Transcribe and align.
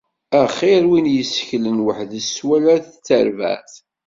Axir 0.41 0.83
win 0.89 1.07
yessaklen 1.15 1.83
weḥd-s 1.85 2.35
wala 2.47 2.75
d 2.85 2.87
terbaεt. 3.05 3.73